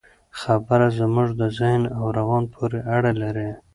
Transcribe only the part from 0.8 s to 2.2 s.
زموږ د ذهن او